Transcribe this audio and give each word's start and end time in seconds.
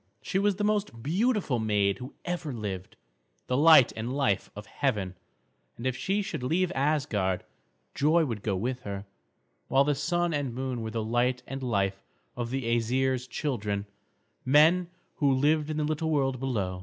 She 0.23 0.39
was 0.39 0.55
the 0.55 0.63
most 0.63 1.03
beautiful 1.03 1.59
maid 1.59 1.99
who 1.99 2.15
ever 2.25 2.51
lived, 2.51 2.95
the 3.45 3.55
light 3.55 3.93
and 3.95 4.11
life 4.11 4.49
of 4.55 4.65
heaven, 4.65 5.13
and 5.77 5.85
if 5.85 5.95
she 5.95 6.23
should 6.23 6.41
leave 6.41 6.71
Asgard, 6.73 7.43
joy 7.93 8.25
would 8.25 8.41
go 8.41 8.55
with 8.55 8.79
her; 8.79 9.05
while 9.67 9.83
the 9.83 9.93
Sun 9.93 10.33
and 10.33 10.55
Moon 10.55 10.81
were 10.81 10.89
the 10.89 11.03
light 11.03 11.43
and 11.45 11.61
life 11.61 12.01
of 12.35 12.49
the 12.49 12.63
Æsir's 12.63 13.27
children, 13.27 13.85
men, 14.43 14.89
who 15.17 15.31
lived 15.31 15.69
in 15.69 15.77
the 15.77 15.83
little 15.83 16.09
world 16.09 16.39
below. 16.39 16.79